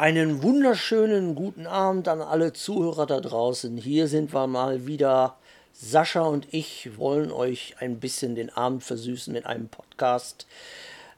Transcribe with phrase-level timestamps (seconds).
[0.00, 3.76] Einen wunderschönen guten Abend an alle Zuhörer da draußen.
[3.76, 5.36] Hier sind wir mal wieder.
[5.74, 10.46] Sascha und ich wollen euch ein bisschen den Abend versüßen mit einem Podcast.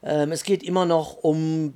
[0.03, 1.74] Ähm, es geht immer noch um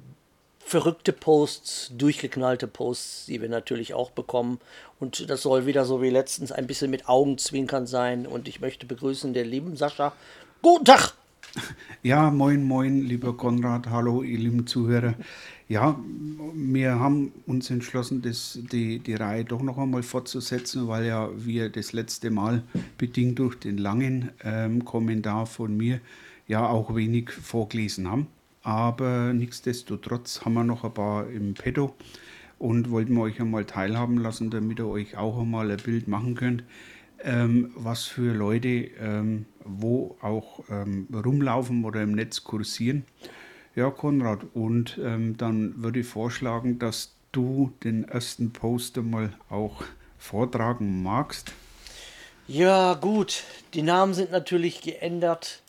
[0.59, 4.59] verrückte Posts, durchgeknallte Posts, die wir natürlich auch bekommen.
[4.99, 8.27] Und das soll wieder so wie letztens ein bisschen mit Augenzwinkern sein.
[8.27, 10.13] Und ich möchte begrüßen den lieben Sascha.
[10.61, 11.15] Guten Tag!
[12.03, 13.89] Ja, moin, moin, lieber Konrad.
[13.91, 15.15] Hallo, ihr lieben Zuhörer.
[15.69, 15.99] Ja,
[16.55, 21.69] wir haben uns entschlossen, das, die, die Reihe doch noch einmal fortzusetzen, weil ja wir
[21.69, 22.63] das letzte Mal,
[22.99, 26.01] bedingt durch den langen ähm, Kommentar von mir,
[26.47, 28.29] ja auch wenig vorgelesen haben.
[28.63, 31.95] Aber nichtsdestotrotz haben wir noch ein paar im Petto
[32.59, 36.35] und wollten wir euch einmal teilhaben lassen, damit ihr euch auch einmal ein Bild machen
[36.35, 36.63] könnt,
[37.23, 43.05] ähm, was für Leute ähm, wo auch ähm, rumlaufen oder im Netz kursieren.
[43.75, 49.85] Ja, Konrad, und ähm, dann würde ich vorschlagen, dass du den ersten Poster mal auch
[50.19, 51.53] vortragen magst.
[52.49, 55.63] Ja, gut, die Namen sind natürlich geändert.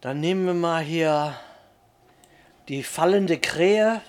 [0.00, 1.34] Dann nehmen wir mal hier
[2.68, 4.00] die fallende Krähe.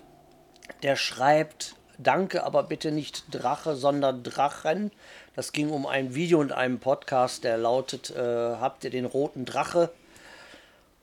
[0.84, 4.92] Der schreibt, danke, aber bitte nicht Drache, sondern Drachen.
[5.38, 9.46] Das ging um ein Video und einen Podcast, der lautet, äh, habt ihr den roten
[9.46, 9.92] Drache?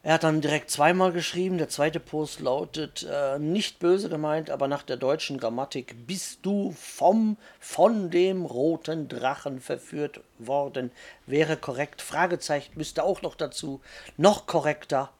[0.03, 1.57] Er hat dann direkt zweimal geschrieben.
[1.57, 6.75] Der zweite Post lautet, äh, nicht böse gemeint, aber nach der deutschen Grammatik, bist du
[6.77, 10.91] vom, von dem roten Drachen verführt worden?
[11.27, 12.03] Wäre korrekt.
[12.03, 13.81] Fragezeichen müsste auch noch dazu.
[14.17, 15.12] Noch korrekter.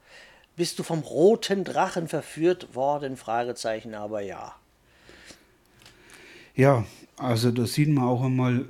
[0.57, 3.15] Bist du vom roten Drachen verführt worden?
[3.15, 4.55] Fragezeichen, aber ja.
[6.53, 6.83] Ja,
[7.17, 8.65] also da sieht man auch einmal,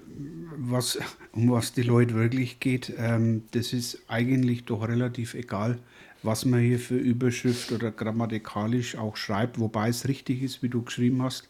[0.58, 1.00] was,
[1.32, 2.94] um was die Leute wirklich geht.
[2.98, 5.80] Ähm, das ist eigentlich doch relativ egal
[6.26, 10.82] was man hier für Überschrift oder grammatikalisch auch schreibt, wobei es richtig ist, wie du
[10.82, 11.48] geschrieben hast.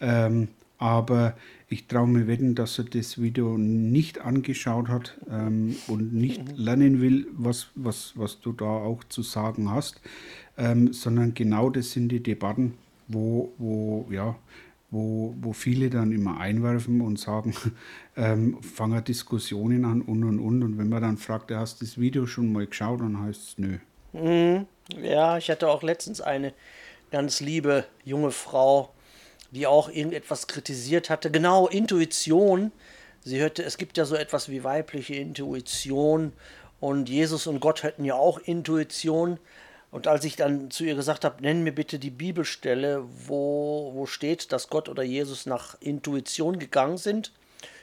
[0.00, 1.36] Ähm, aber
[1.68, 6.56] ich traue mir wetten, dass er das Video nicht angeschaut hat ähm, und nicht mhm.
[6.56, 10.00] lernen will, was, was, was du da auch zu sagen hast,
[10.56, 12.74] ähm, sondern genau das sind die Debatten,
[13.08, 14.36] wo, wo, ja,
[14.94, 17.54] wo, wo viele dann immer einwerfen und sagen,
[18.16, 20.62] ähm, fangen Diskussionen an und und und.
[20.62, 23.58] Und wenn man dann fragt, hast du das Video schon mal geschaut, dann heißt es
[23.58, 23.78] nö.
[24.12, 24.66] Mhm.
[25.02, 26.52] Ja, ich hatte auch letztens eine
[27.10, 28.92] ganz liebe junge Frau,
[29.50, 31.30] die auch irgendetwas kritisiert hatte.
[31.30, 32.70] Genau, Intuition.
[33.22, 36.32] Sie hörte, es gibt ja so etwas wie weibliche Intuition
[36.80, 39.38] und Jesus und Gott hätten ja auch Intuition.
[39.94, 44.06] Und als ich dann zu ihr gesagt habe, nenn mir bitte die Bibelstelle, wo, wo
[44.06, 47.30] steht, dass Gott oder Jesus nach Intuition gegangen sind,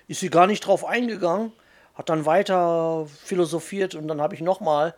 [0.09, 1.53] ist sie gar nicht drauf eingegangen,
[1.95, 4.93] hat dann weiter philosophiert und dann habe ich nochmal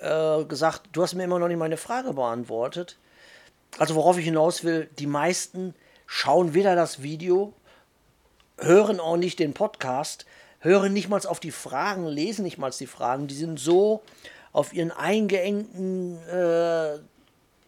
[0.00, 2.96] äh, gesagt, du hast mir immer noch nicht meine Frage beantwortet.
[3.76, 5.74] Also worauf ich hinaus will, die meisten
[6.06, 7.52] schauen weder das Video,
[8.56, 10.24] hören auch nicht den Podcast,
[10.60, 13.26] hören nicht mal auf die Fragen, lesen nicht mal die Fragen.
[13.26, 14.02] Die sind so
[14.52, 16.98] auf ihren eingeengten, äh,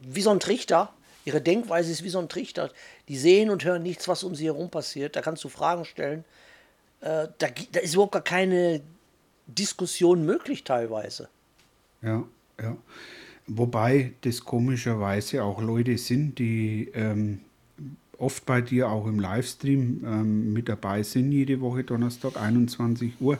[0.00, 0.92] wie so ein Trichter.
[1.24, 2.70] Ihre Denkweise ist wie so ein Trichter.
[3.08, 5.16] Die sehen und hören nichts, was um sie herum passiert.
[5.16, 6.24] Da kannst du Fragen stellen.
[7.00, 8.80] Äh, da, da ist überhaupt gar keine
[9.46, 11.28] Diskussion möglich teilweise.
[12.02, 12.24] Ja,
[12.60, 12.76] ja.
[13.46, 17.40] Wobei das komischerweise auch Leute sind, die ähm,
[18.16, 23.38] oft bei dir auch im Livestream ähm, mit dabei sind, jede Woche Donnerstag 21 Uhr.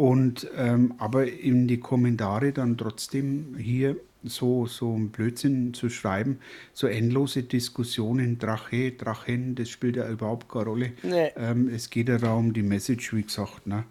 [0.00, 6.38] Und ähm, aber in die Kommentare dann trotzdem hier so, so ein Blödsinn zu schreiben,
[6.72, 10.92] so endlose Diskussionen, Drache, Drachen, das spielt ja überhaupt keine Rolle.
[11.02, 11.32] Nee.
[11.36, 13.66] Ähm, es geht ja da um die Message, wie gesagt.
[13.66, 13.84] Ne?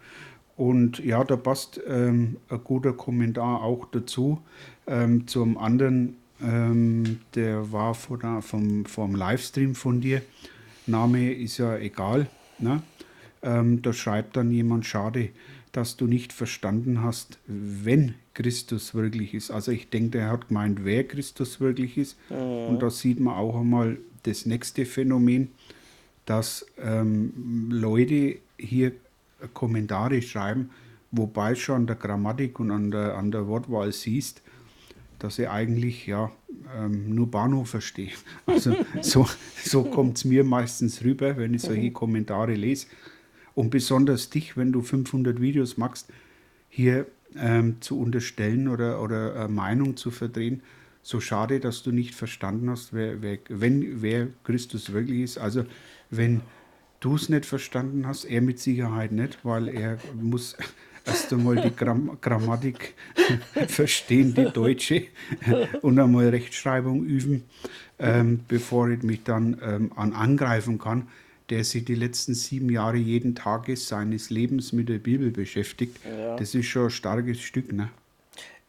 [0.56, 4.40] Und ja, da passt ähm, ein guter Kommentar auch dazu.
[4.88, 10.22] Ähm, zum anderen, ähm, der war vor der, vom, vom Livestream von dir.
[10.88, 12.26] Name ist ja egal.
[12.58, 12.82] Ne?
[13.42, 15.28] Ähm, da schreibt dann jemand, schade,
[15.72, 19.50] dass du nicht verstanden hast, wenn Christus wirklich ist.
[19.50, 22.16] Also ich denke, er hat gemeint, wer Christus wirklich ist.
[22.28, 22.68] Mhm.
[22.68, 25.50] Und da sieht man auch einmal das nächste Phänomen,
[26.26, 28.92] dass ähm, Leute hier
[29.54, 30.70] Kommentare schreiben,
[31.10, 34.42] wobei schon an der Grammatik und an der, an der Wortwahl siehst,
[35.18, 36.30] dass ich eigentlich ja
[36.76, 38.12] ähm, nur Bahnhof verstehe.
[38.46, 39.26] Also so,
[39.62, 42.86] so kommt es mir meistens rüber, wenn ich solche Kommentare lese.
[43.54, 46.08] Und besonders dich, wenn du 500 Videos machst,
[46.68, 47.06] hier
[47.36, 50.62] ähm, zu unterstellen oder, oder eine Meinung zu verdrehen,
[51.02, 55.38] so schade, dass du nicht verstanden hast, wer, wer, wenn, wer Christus wirklich ist.
[55.38, 55.64] Also
[56.10, 56.42] wenn
[57.00, 60.56] du es nicht verstanden hast, er mit Sicherheit nicht, weil er muss
[61.06, 62.94] erst einmal die Gram Grammatik
[63.68, 65.06] verstehen, die deutsche,
[65.82, 67.44] und einmal Rechtschreibung üben,
[67.98, 71.08] ähm, bevor ich mich dann ähm, an angreifen kann,
[71.50, 75.98] der sich die letzten sieben Jahre jeden Tag seines Lebens mit der Bibel beschäftigt.
[76.04, 76.36] Ja.
[76.36, 77.90] Das ist schon ein starkes Stück, ne?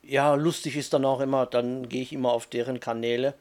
[0.04, 3.36] Ja, lustig ist dann auch immer, dann gehe ich immer auf deren Kanäle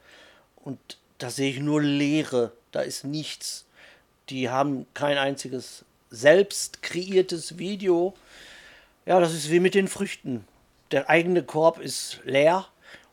[0.55, 0.79] und
[1.17, 3.65] da sehe ich nur Leere, da ist nichts.
[4.29, 8.13] Die haben kein einziges selbst kreiertes Video.
[9.05, 10.45] Ja, das ist wie mit den Früchten.
[10.91, 12.67] Der eigene Korb ist leer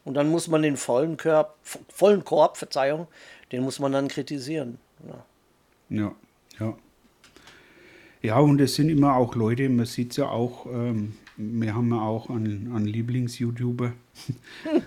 [0.04, 1.56] und dann muss man den vollen Korb,
[1.88, 3.08] vollen Korb, Verzeihung,
[3.50, 4.78] den muss man dann kritisieren.
[5.06, 5.24] Ja,
[5.88, 6.14] ja.
[6.58, 6.76] Ja,
[8.22, 11.90] ja und es sind immer auch Leute, man sieht es ja auch, ähm, wir haben
[11.90, 13.92] ja auch einen, einen Lieblings-YouTuber.
[14.64, 14.74] Hm.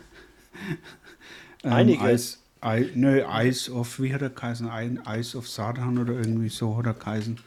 [1.63, 2.01] ähm, Einige.
[2.01, 4.69] Eis, Eis, nö, Eyes of, wie hat er geheißen?
[5.05, 7.39] Eyes of Satan oder irgendwie so hat er geheißen.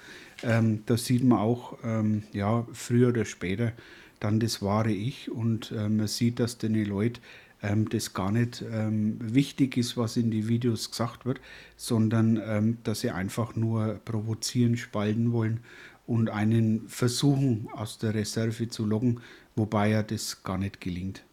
[0.43, 3.73] Ähm, da sieht man auch, ähm, ja, früher oder später
[4.21, 7.21] dann das wahre Ich und äh, man sieht, dass die Leute
[7.65, 11.41] ähm, das gar nicht ähm, wichtig ist, was in die Videos gesagt wird,
[11.77, 15.61] sondern ähm, dass sie einfach nur provozieren, spalten wollen
[16.07, 19.21] und einen versuchen aus der Reserve zu locken,
[19.57, 21.25] wobei ja das gar nicht gelingt.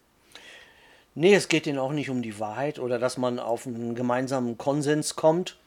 [1.14, 4.56] Nee, es geht ihnen auch nicht um die Wahrheit oder dass man auf einen gemeinsamen
[4.56, 5.58] Konsens kommt,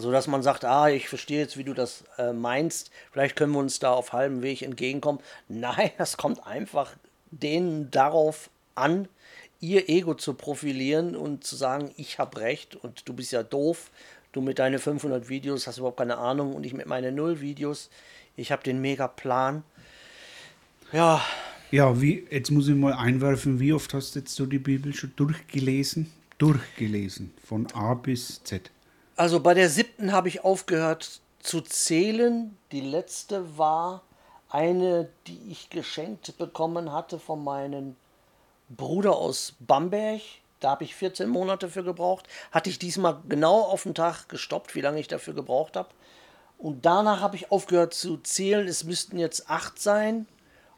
[0.00, 3.52] also, dass man sagt, ah, ich verstehe jetzt, wie du das äh, meinst, vielleicht können
[3.52, 5.20] wir uns da auf halbem Weg entgegenkommen.
[5.48, 6.94] Nein, das kommt einfach
[7.30, 9.08] denen darauf an,
[9.60, 13.90] ihr Ego zu profilieren und zu sagen, ich habe recht und du bist ja doof.
[14.32, 17.90] Du mit deinen 500 Videos hast überhaupt keine Ahnung und ich mit meinen null Videos.
[18.36, 19.64] Ich habe den mega Plan.
[20.92, 21.20] Ja.
[21.70, 24.92] Ja, wie, jetzt muss ich mal einwerfen, wie oft hast du jetzt so die Bibel
[24.92, 26.10] schon durchgelesen?
[26.38, 28.70] Durchgelesen, von A bis Z.
[29.14, 32.56] Also bei der siebten habe ich aufgehört zu zählen.
[32.72, 34.02] Die letzte war
[34.48, 37.94] eine, die ich geschenkt bekommen hatte von meinem
[38.70, 40.20] Bruder aus Bamberg.
[40.60, 42.28] Da habe ich 14 Monate für gebraucht.
[42.52, 45.88] Hatte ich diesmal genau auf den Tag gestoppt, wie lange ich dafür gebraucht habe.
[46.58, 48.68] Und danach habe ich aufgehört zu zählen.
[48.68, 50.26] Es müssten jetzt acht sein.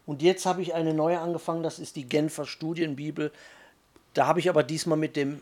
[0.07, 1.63] Und jetzt habe ich eine neue angefangen.
[1.63, 3.33] Das ist die Genfer Studienbibel.
[4.15, 5.41] Da habe ich aber diesmal mit dem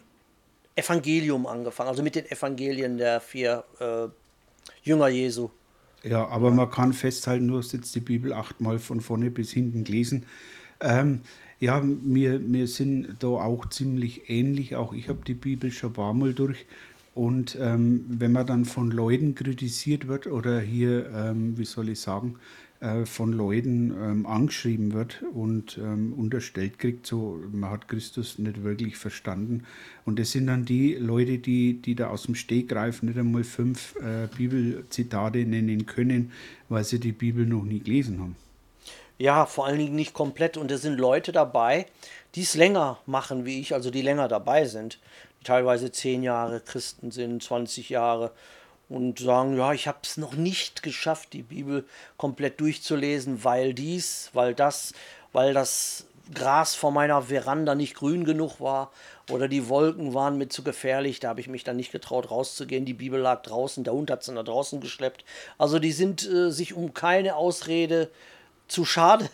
[0.77, 4.09] Evangelium angefangen, also mit den Evangelien der vier äh,
[4.83, 5.51] Jünger Jesu.
[6.03, 9.85] Ja, aber man kann festhalten, du hast jetzt die Bibel achtmal von vorne bis hinten
[9.85, 10.25] gelesen.
[10.81, 11.21] Ähm,
[11.61, 14.77] ja, wir, wir sind da auch ziemlich ähnlich.
[14.77, 16.67] Auch ich habe die Bibel schon ein paar Mal durch.
[17.15, 22.01] Und ähm, wenn man dann von Leuten kritisiert wird oder hier, ähm, wie soll ich
[22.01, 22.37] sagen,
[22.81, 28.63] äh, von Leuten ähm, angeschrieben wird und ähm, unterstellt kriegt, so man hat Christus nicht
[28.63, 29.65] wirklich verstanden.
[30.07, 33.97] Und das sind dann die Leute, die, die da aus dem Stegreif nicht einmal fünf
[33.97, 36.33] äh, Bibelzitate nennen können,
[36.71, 38.37] weil sie die Bibel noch nie gelesen haben.
[39.21, 40.57] Ja, vor allen Dingen nicht komplett.
[40.57, 41.85] Und es sind Leute dabei,
[42.35, 44.99] die es länger machen wie ich, also die länger dabei sind,
[45.39, 48.33] die teilweise zehn Jahre Christen sind, 20 Jahre
[48.89, 51.85] und sagen, ja, ich habe es noch nicht geschafft, die Bibel
[52.17, 54.95] komplett durchzulesen, weil dies, weil das,
[55.35, 58.91] weil das Gras vor meiner Veranda nicht grün genug war
[59.31, 62.87] oder die Wolken waren mir zu gefährlich, da habe ich mich dann nicht getraut rauszugehen,
[62.87, 65.27] die Bibel lag draußen, der Hund hat sie nach draußen geschleppt.
[65.59, 68.09] Also die sind äh, sich um keine Ausrede
[68.71, 69.29] zu schade,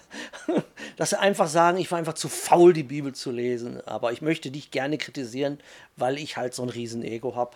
[0.97, 3.81] dass sie einfach sagen, ich war einfach zu faul, die Bibel zu lesen.
[3.87, 5.59] Aber ich möchte dich gerne kritisieren,
[5.97, 7.53] weil ich halt so ein Riesenego habe.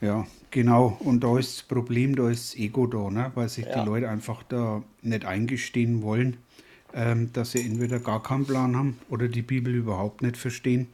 [0.00, 0.96] Ja, genau.
[1.00, 3.32] Und da ist das Problem, da ist das Ego da, ne?
[3.34, 3.80] weil sich ja.
[3.80, 6.36] die Leute einfach da nicht eingestehen wollen,
[6.92, 10.88] ähm, dass sie entweder gar keinen Plan haben oder die Bibel überhaupt nicht verstehen.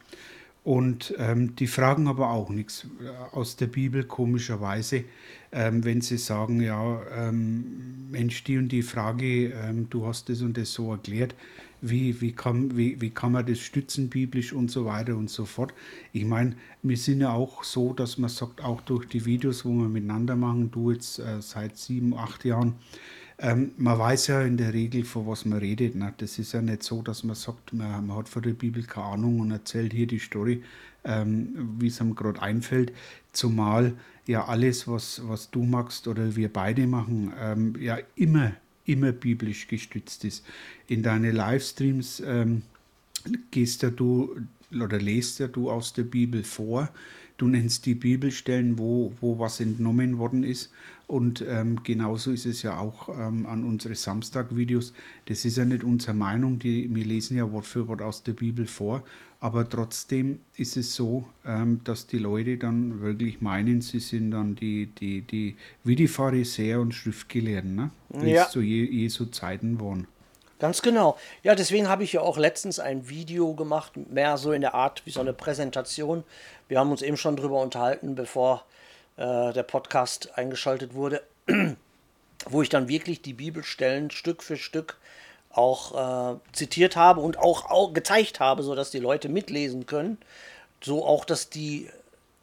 [0.70, 5.02] Und ähm, die fragen aber auch nichts äh, aus der Bibel, komischerweise,
[5.50, 10.42] ähm, wenn sie sagen, ja, ähm, Mensch, die und die Frage, ähm, du hast das
[10.42, 11.34] und das so erklärt,
[11.80, 15.44] wie, wie, kann, wie, wie kann man das stützen biblisch und so weiter und so
[15.44, 15.74] fort.
[16.12, 19.70] Ich meine, wir sind ja auch so, dass man sagt, auch durch die Videos, wo
[19.70, 22.76] wir miteinander machen, du jetzt äh, seit sieben, acht Jahren,
[23.40, 25.94] ähm, man weiß ja in der Regel, von was man redet.
[25.94, 26.12] Ne?
[26.18, 29.06] Das ist ja nicht so, dass man sagt, man, man hat von der Bibel keine
[29.06, 30.62] Ahnung und erzählt hier die Story,
[31.04, 32.92] ähm, wie es einem gerade einfällt.
[33.32, 33.94] Zumal
[34.26, 38.52] ja alles, was, was du machst oder wir beide machen, ähm, ja immer
[38.90, 40.44] immer biblisch gestützt ist.
[40.86, 42.62] In deine Livestreams ähm,
[43.50, 44.36] gehst ja du
[44.72, 46.90] oder lest ja du aus der Bibel vor.
[47.36, 50.70] Du nennst die Bibelstellen, wo, wo was entnommen worden ist.
[51.10, 54.92] Und ähm, genauso ist es ja auch ähm, an unsere Samstag-Videos.
[55.26, 58.34] Das ist ja nicht unsere Meinung, die, wir lesen ja Wort für Wort aus der
[58.34, 59.02] Bibel vor.
[59.40, 64.54] Aber trotzdem ist es so, ähm, dass die Leute dann wirklich meinen, sie sind dann
[64.54, 67.90] die, die, die wie die Pharisäer und Schriftgelehrten, ne?
[68.10, 68.44] wie ja.
[68.44, 70.06] es zu Jesu Zeiten waren.
[70.60, 71.18] Ganz genau.
[71.42, 75.02] Ja, deswegen habe ich ja auch letztens ein Video gemacht, mehr so in der Art
[75.06, 76.22] wie so eine Präsentation.
[76.68, 78.64] Wir haben uns eben schon drüber unterhalten, bevor
[79.20, 81.22] äh, der Podcast eingeschaltet wurde,
[82.48, 84.96] wo ich dann wirklich die Bibelstellen Stück für Stück
[85.50, 90.16] auch äh, zitiert habe und auch, auch gezeigt habe, sodass die Leute mitlesen können.
[90.82, 91.90] So auch, dass die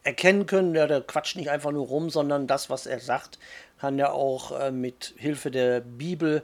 [0.04, 3.40] erkennen können, ja, der quatscht nicht einfach nur rum, sondern das, was er sagt,
[3.80, 6.44] kann er auch äh, mit Hilfe der Bibel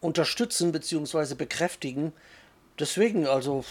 [0.00, 1.34] unterstützen bzw.
[1.34, 2.12] bekräftigen.
[2.78, 3.64] Deswegen, also.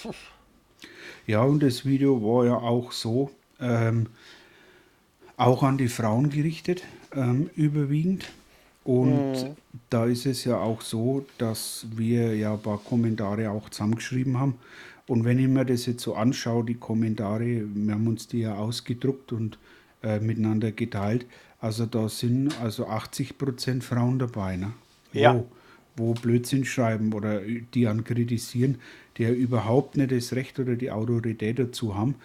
[1.28, 4.08] Ja, und das Video war ja auch so, ähm,
[5.40, 6.84] auch an die Frauen gerichtet,
[7.16, 8.30] ähm, überwiegend.
[8.84, 9.56] Und mhm.
[9.90, 14.56] da ist es ja auch so, dass wir ja ein paar Kommentare auch zusammengeschrieben haben.
[15.08, 18.56] Und wenn ich mir das jetzt so anschaue, die Kommentare, wir haben uns die ja
[18.56, 19.58] ausgedruckt und
[20.04, 21.26] äh, miteinander geteilt.
[21.62, 24.58] Also da sind also 80 Prozent Frauen dabei.
[24.58, 24.74] Ne?
[25.14, 25.36] Ja.
[25.36, 25.48] Wo,
[25.96, 28.78] wo Blödsinn schreiben oder die an kritisieren,
[29.18, 32.16] die ja überhaupt nicht das Recht oder die Autorität dazu haben.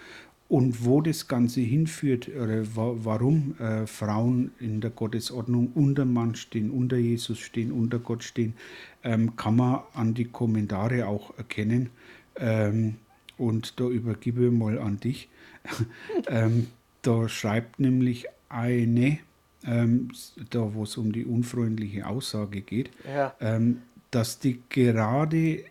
[0.48, 6.70] Und wo das Ganze hinführt, oder warum äh, Frauen in der Gottesordnung unter Mann stehen,
[6.70, 8.54] unter Jesus stehen, unter Gott stehen,
[9.02, 11.90] ähm, kann man an die Kommentare auch erkennen.
[12.36, 12.96] Ähm,
[13.38, 15.28] und da übergebe ich mal an dich.
[16.28, 16.66] ähm,
[17.02, 19.18] da schreibt nämlich eine,
[19.66, 20.10] ähm,
[20.50, 23.34] da wo es um die unfreundliche Aussage geht, ja.
[23.40, 25.64] ähm, dass die gerade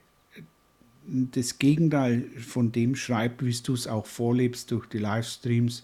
[1.07, 5.83] das Gegenteil von dem schreibt, wie du es auch vorlebst durch die Livestreams,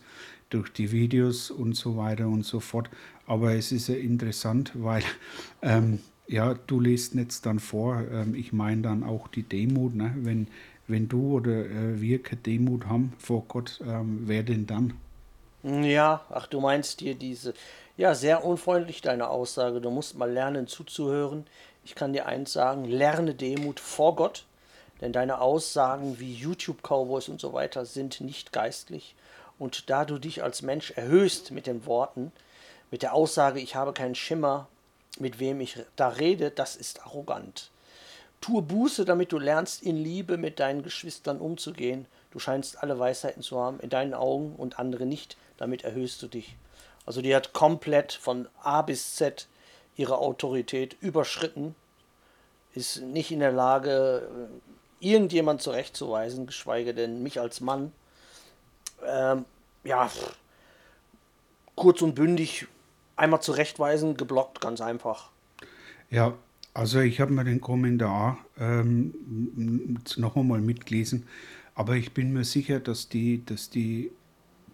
[0.49, 2.89] durch die Videos und so weiter und so fort.
[3.27, 5.03] Aber es ist ja interessant, weil
[5.61, 10.13] ähm, ja, du liest jetzt dann vor, ähm, ich meine dann auch die Demut, ne?
[10.17, 10.47] wenn,
[10.87, 14.93] wenn du oder äh, wir keine Demut haben vor Gott, ähm, wer denn dann?
[15.63, 17.53] Ja, ach, du meinst dir diese,
[17.97, 19.81] ja, sehr unfreundlich deine Aussage.
[19.81, 21.45] Du musst mal lernen zuzuhören.
[21.83, 24.45] Ich kann dir eins sagen, lerne Demut vor Gott,
[25.01, 29.15] denn deine Aussagen wie YouTube Cowboys und so weiter sind nicht geistlich.
[29.57, 32.31] Und da du dich als Mensch erhöhst mit den Worten,
[32.91, 34.67] mit der Aussage, ich habe keinen Schimmer,
[35.19, 37.71] mit wem ich da rede, das ist arrogant.
[38.41, 42.05] Tue Buße, damit du lernst, in Liebe mit deinen Geschwistern umzugehen.
[42.31, 46.27] Du scheinst alle Weisheiten zu haben, in deinen Augen und andere nicht, damit erhöhst du
[46.27, 46.55] dich.
[47.05, 49.47] Also die hat komplett von A bis Z
[49.97, 51.75] ihre Autorität überschritten,
[52.73, 54.29] ist nicht in der Lage,
[54.99, 57.91] irgendjemand zurechtzuweisen, geschweige denn mich als Mann.
[59.05, 59.45] Ähm,
[59.83, 60.09] ja,
[61.75, 62.67] kurz und bündig
[63.15, 65.29] einmal zurechtweisen, geblockt, ganz einfach.
[66.09, 66.33] Ja,
[66.73, 71.27] also ich habe mir den Kommentar ähm, noch einmal mitgelesen,
[71.75, 74.11] aber ich bin mir sicher, dass die, dass die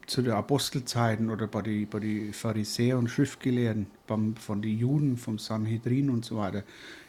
[0.07, 5.17] zu den Apostelzeiten oder bei den bei die Pharisäer und Schriftgelehrten, beim, von den Juden,
[5.17, 6.63] vom Sanhedrin und so weiter.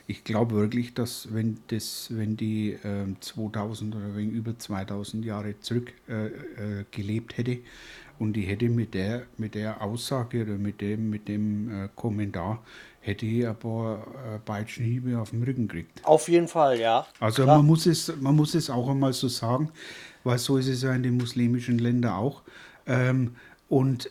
[0.08, 5.58] Ich glaube wirklich, dass wenn, das, wenn die äh, 2000 oder wegen über 2000 Jahre
[5.60, 7.58] zurück äh, äh, gelebt hätte
[8.18, 12.62] und die hätte mit der, mit der Aussage oder mit dem, mit dem äh, Kommentar
[13.00, 16.04] hätte ich ein paar äh, Peitschenhiebe auf dem Rücken gekriegt.
[16.04, 17.06] Auf jeden Fall, ja.
[17.20, 19.70] Also man muss, es, man muss es auch einmal so sagen,
[20.24, 22.42] weil so ist es ja in den muslimischen Ländern auch.
[22.86, 23.36] Ähm,
[23.68, 24.10] und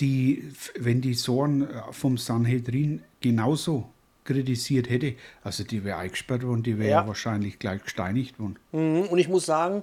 [0.00, 3.91] die, wenn die Sohn äh, vom Sanhedrin genauso
[4.24, 7.06] kritisiert hätte, also die wäre eingesperrt worden, die wäre ja.
[7.06, 8.58] wahrscheinlich gleich gesteinigt worden.
[8.72, 9.82] Mhm, und ich muss sagen,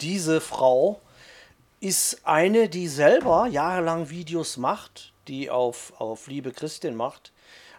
[0.00, 1.00] diese Frau
[1.80, 7.32] ist eine, die selber jahrelang Videos macht, die auf, auf Liebe Christin macht.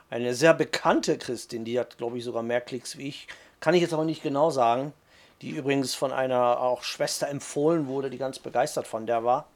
[0.09, 3.27] Eine sehr bekannte Christin, die hat, glaube ich, sogar mehr Klicks wie ich.
[3.59, 4.93] Kann ich jetzt aber nicht genau sagen.
[5.41, 9.47] Die übrigens von einer auch Schwester empfohlen wurde, die ganz begeistert von der war.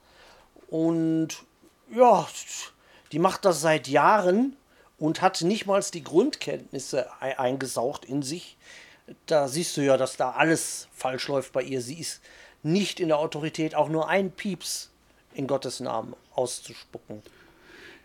[0.70, 1.44] Und
[1.94, 2.26] ja,
[3.12, 4.56] die macht das seit Jahren
[5.04, 8.56] und hat nicht mal die Grundkenntnisse eingesaugt in sich.
[9.26, 11.82] Da siehst du ja, dass da alles falsch läuft bei ihr.
[11.82, 12.22] Sie ist
[12.64, 14.92] nicht in der Autorität, auch nur ein Pieps
[15.34, 17.22] in Gottes Namen auszuspucken.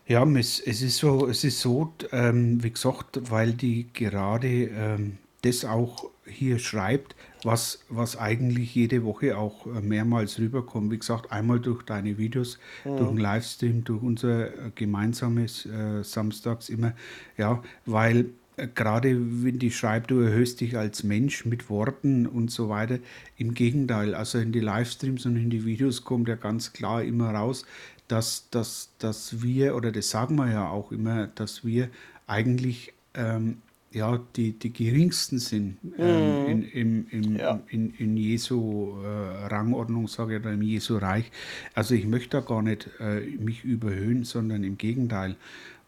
[0.09, 5.19] Ja, es, es ist so, es ist so ähm, wie gesagt, weil die gerade ähm,
[5.43, 10.91] das auch hier schreibt, was, was eigentlich jede Woche auch äh, mehrmals rüberkommt.
[10.91, 12.97] Wie gesagt, einmal durch deine Videos, mhm.
[12.97, 16.93] durch den Livestream, durch unser äh, gemeinsames äh, Samstags immer.
[17.37, 22.51] Ja, weil äh, gerade wenn die schreibt, du erhöhst dich als Mensch mit Worten und
[22.51, 22.99] so weiter.
[23.37, 27.31] Im Gegenteil, also in die Livestreams und in die Videos kommt ja ganz klar immer
[27.31, 27.65] raus,
[28.09, 31.89] dass, dass, dass wir, oder das sagen wir ja auch immer, dass wir
[32.27, 33.59] eigentlich ähm,
[33.91, 36.47] ja, die, die geringsten sind ähm, mhm.
[36.47, 37.61] in, in, in, ja.
[37.69, 41.31] in, in Jesu äh, Rangordnung, sage ich, oder im Jesu Reich.
[41.75, 45.37] Also ich möchte da gar nicht äh, mich überhöhen, sondern im Gegenteil.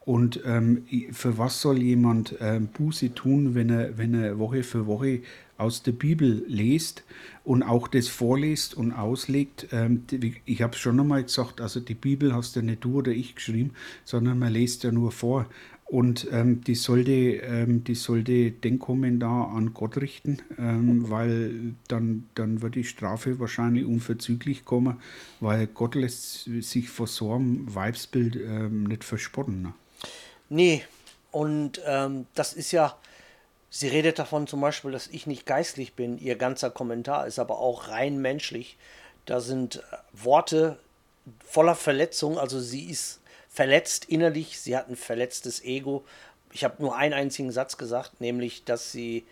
[0.00, 4.87] Und ähm, für was soll jemand ähm, Buße tun, wenn er, wenn er Woche für
[4.87, 5.21] Woche
[5.59, 7.04] aus der Bibel liest
[7.45, 9.69] und auch das vorliest und auslegt?
[9.73, 10.04] Ähm,
[10.47, 13.35] ich habe es schon einmal gesagt, also die Bibel hast ja nicht du oder ich
[13.35, 13.73] geschrieben,
[14.04, 15.47] sondern man liest ja nur vor.
[15.91, 22.29] Und ähm, die, sollte, ähm, die sollte den Kommentar an Gott richten, ähm, weil dann,
[22.37, 25.01] dann wird die Strafe wahrscheinlich unverzüglich kommen,
[25.41, 29.63] weil Gott lässt sich vor so einem Weibsbild ähm, nicht verspotten.
[29.63, 29.73] Ne?
[30.49, 30.85] Nee,
[31.33, 32.97] und ähm, das ist ja,
[33.69, 36.19] sie redet davon zum Beispiel, dass ich nicht geistlich bin.
[36.19, 38.79] Ihr ganzer Kommentar ist aber auch rein menschlich.
[39.27, 39.81] Da sind äh,
[40.13, 40.79] Worte
[41.45, 43.20] voller Verletzung, also sie ist
[43.61, 46.02] verletzt innerlich, sie hat ein verletztes Ego.
[46.50, 49.26] Ich habe nur einen einzigen Satz gesagt, nämlich, dass sie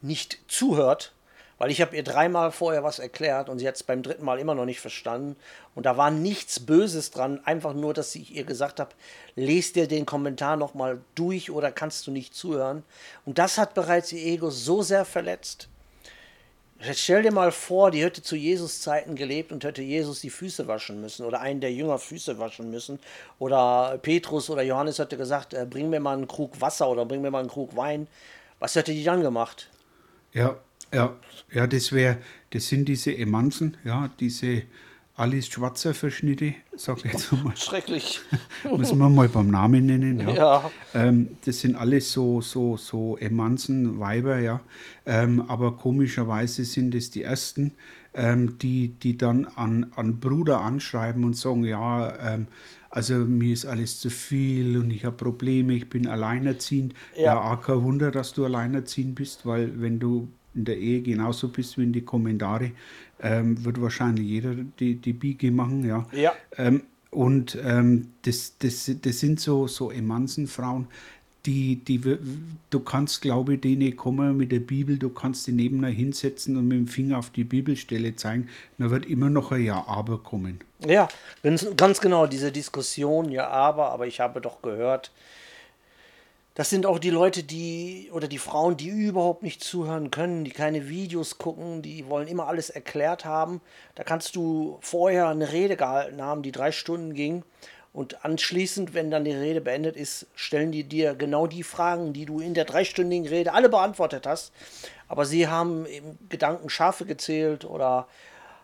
[0.00, 1.12] nicht zuhört,
[1.58, 4.38] weil ich habe ihr dreimal vorher was erklärt und sie hat es beim dritten Mal
[4.38, 5.34] immer noch nicht verstanden.
[5.74, 8.94] Und da war nichts Böses dran, einfach nur, dass ich ihr gesagt habe,
[9.34, 12.84] lest dir den Kommentar nochmal durch oder kannst du nicht zuhören.
[13.24, 15.68] Und das hat bereits ihr Ego so sehr verletzt,
[16.86, 20.28] Jetzt stell dir mal vor, die hätte zu Jesus Zeiten gelebt und hätte Jesus die
[20.30, 22.98] Füße waschen müssen oder einen der Jünger Füße waschen müssen.
[23.38, 27.22] Oder Petrus oder Johannes hätte gesagt, äh, bring mir mal einen Krug Wasser oder bring
[27.22, 28.06] mir mal einen Krug Wein.
[28.58, 29.70] Was hätte die dann gemacht?
[30.32, 30.58] Ja,
[30.92, 31.16] ja,
[31.52, 32.18] ja, das wäre,
[32.50, 34.62] das sind diese Emanzen, ja, diese
[35.16, 37.56] Alice Schwarzer Verschnitte, sag ich jetzt mal.
[37.56, 38.20] Schrecklich.
[38.76, 40.18] Müssen wir mal beim Namen nennen.
[40.18, 40.34] Ja.
[40.34, 40.70] ja.
[40.92, 44.60] Ähm, das sind alles so, so, so Emanzen, Weiber, ja.
[45.06, 47.72] Ähm, aber komischerweise sind es die ersten,
[48.12, 52.48] ähm, die, die dann an, an Bruder anschreiben und sagen, ja, ähm,
[52.90, 56.92] also mir ist alles zu viel und ich habe Probleme, ich bin alleinerziehend.
[57.16, 61.48] Ja, ja kein Wunder, dass du alleinerziehend bist, weil wenn du in der Ehe genauso
[61.48, 62.70] bist wie in die Kommentare,
[63.24, 66.06] ähm, wird wahrscheinlich jeder die, die Biege machen, ja.
[66.12, 66.32] ja.
[66.56, 70.86] Ähm, und ähm, das, das, das sind so, so Emanzenfrauen,
[71.46, 72.00] die, die,
[72.70, 76.68] du kannst, glaube ich, denen kommen mit der Bibel, du kannst die nebeneinander hinsetzen und
[76.68, 80.60] mit dem Finger auf die Bibelstelle zeigen, dann wird immer noch ein Ja, aber kommen.
[80.86, 81.08] Ja,
[81.76, 85.12] ganz genau, diese Diskussion, Ja, aber, aber ich habe doch gehört,
[86.54, 90.52] das sind auch die Leute, die oder die Frauen, die überhaupt nicht zuhören können, die
[90.52, 93.60] keine Videos gucken, die wollen immer alles erklärt haben.
[93.96, 97.42] Da kannst du vorher eine Rede gehalten haben, die drei Stunden ging.
[97.92, 102.24] Und anschließend, wenn dann die Rede beendet ist, stellen die dir genau die Fragen, die
[102.24, 104.52] du in der dreistündigen Rede alle beantwortet hast.
[105.08, 108.06] Aber sie haben im Gedanken Schafe gezählt oder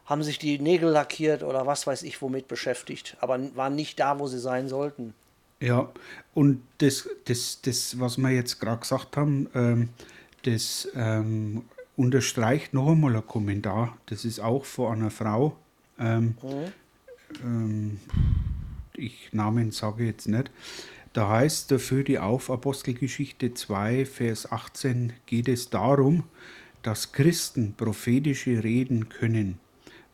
[0.04, 4.18] haben sich die Nägel lackiert oder was weiß ich womit beschäftigt, aber waren nicht da,
[4.18, 5.14] wo sie sein sollten.
[5.60, 5.92] Ja,
[6.34, 9.88] und das, das, das was wir jetzt gerade gesagt haben, ähm,
[10.42, 11.62] das ähm,
[11.96, 13.96] unterstreicht noch einmal ein Kommentar.
[14.06, 15.56] Das ist auch von einer Frau.
[15.98, 16.34] Ähm,
[17.42, 18.00] mhm.
[18.96, 20.50] ich Namen sage jetzt nicht.
[21.12, 26.24] Da heißt dafür die auf Apostelgeschichte 2, Vers 18 geht es darum,
[26.82, 29.58] dass Christen prophetische reden können.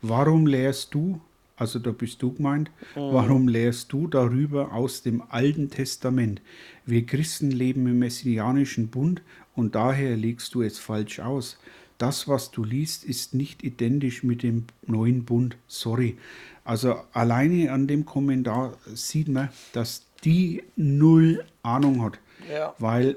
[0.03, 1.21] Warum lehrst du,
[1.57, 3.01] also da bist du gemeint, mhm.
[3.01, 6.43] warum lehrst du darüber aus dem Alten Testament?
[6.85, 9.23] Wir Christen leben im messianischen Bund
[9.55, 11.59] und daher legst du es falsch aus.
[11.99, 15.57] Das, was du liest, ist nicht identisch mit dem neuen Bund.
[15.67, 16.19] Sorry.
[16.63, 22.19] Also alleine an dem Kommentar sieht man, dass die null Ahnung hat.
[22.53, 22.75] Ja.
[22.79, 23.17] Weil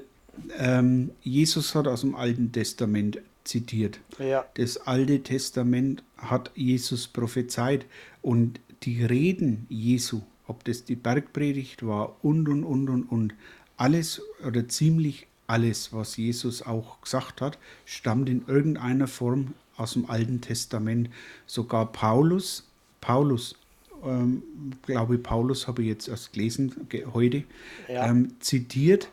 [0.58, 4.00] ähm, Jesus hat aus dem Alten Testament zitiert.
[4.18, 4.46] Ja.
[4.54, 7.84] Das Alte Testament hat Jesus prophezeit
[8.22, 13.34] und die Reden Jesu, ob das die Bergpredigt war und und und und und,
[13.76, 20.08] alles oder ziemlich alles, was Jesus auch gesagt hat, stammt in irgendeiner Form aus dem
[20.08, 21.10] Alten Testament.
[21.46, 22.68] Sogar Paulus,
[23.00, 23.56] Paulus,
[24.04, 24.42] ähm,
[24.86, 27.42] glaube Paulus habe ich jetzt erst gelesen heute,
[27.88, 28.06] ja.
[28.06, 29.08] ähm, zitiert,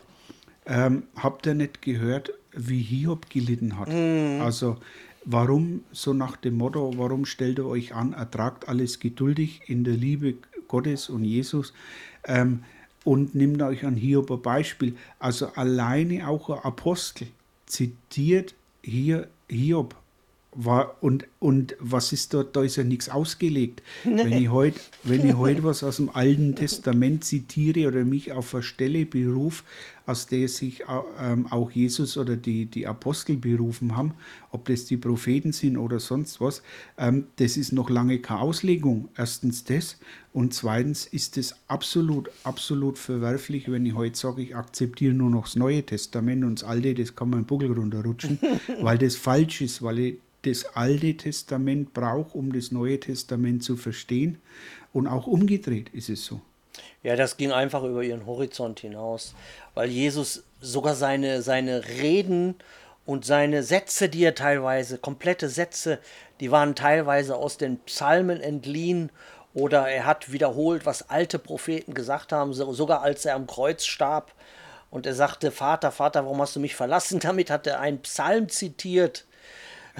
[0.64, 3.88] ähm, habt ihr nicht gehört, wie Hiob gelitten hat?
[3.88, 4.42] Mhm.
[4.42, 4.76] Also
[5.30, 9.92] Warum, so nach dem Motto, warum stellt ihr euch an, ertragt alles geduldig in der
[9.92, 10.36] Liebe
[10.68, 11.74] Gottes und Jesus
[12.24, 12.62] ähm,
[13.04, 14.96] und nimmt euch an Hiob ein Beispiel.
[15.18, 17.28] Also alleine auch ein Apostel
[17.66, 19.96] zitiert hier Hiob.
[20.52, 22.56] War, und, und was ist dort?
[22.56, 23.82] Da ist ja nichts ausgelegt.
[24.04, 24.24] Nee.
[24.24, 24.80] Wenn ich heute
[25.36, 29.62] heut was aus dem Alten Testament zitiere oder mich auf eine Stelle berufe,
[30.08, 30.84] aus der sich
[31.20, 34.14] ähm, auch Jesus oder die, die Apostel berufen haben,
[34.50, 36.62] ob das die Propheten sind oder sonst was,
[36.96, 39.10] ähm, das ist noch lange keine Auslegung.
[39.16, 39.98] Erstens das
[40.32, 45.44] und zweitens ist es absolut, absolut verwerflich, wenn ich heute sage, ich akzeptiere nur noch
[45.44, 48.38] das Neue Testament und das Alte, das kann man im Buckel runterrutschen,
[48.80, 53.76] weil das falsch ist, weil ich das Alte Testament brauche, um das Neue Testament zu
[53.76, 54.38] verstehen
[54.92, 56.40] und auch umgedreht ist es so.
[57.02, 59.34] Ja, das ging einfach über ihren Horizont hinaus,
[59.74, 62.56] weil Jesus sogar seine, seine Reden
[63.06, 65.98] und seine Sätze, die er teilweise, komplette Sätze,
[66.40, 69.10] die waren teilweise aus den Psalmen entliehen
[69.54, 74.32] oder er hat wiederholt, was alte Propheten gesagt haben, sogar als er am Kreuz starb
[74.90, 77.18] und er sagte, Vater, Vater, warum hast du mich verlassen?
[77.20, 79.26] Damit hat er einen Psalm zitiert.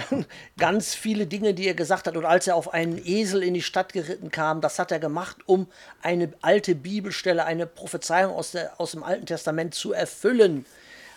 [0.57, 2.17] Ganz viele Dinge, die er gesagt hat.
[2.17, 5.37] Und als er auf einen Esel in die Stadt geritten kam, das hat er gemacht,
[5.47, 5.67] um
[6.03, 10.65] eine alte Bibelstelle, eine Prophezeiung aus, der, aus dem Alten Testament zu erfüllen.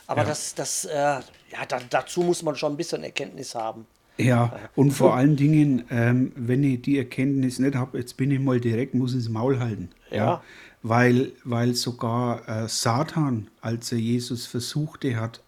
[0.08, 0.28] Aber ja.
[0.28, 1.22] das, das, äh, ja,
[1.68, 3.86] da, dazu muss man schon ein bisschen Erkenntnis haben.
[4.18, 8.40] Ja, und vor allen Dingen, ähm, wenn ich die Erkenntnis nicht habe, jetzt bin ich
[8.40, 9.90] mal direkt, muss ich das Maul halten.
[10.10, 10.18] Ja.
[10.18, 10.42] ja
[10.84, 15.42] weil, weil sogar äh, Satan, als er Jesus versuchte hat,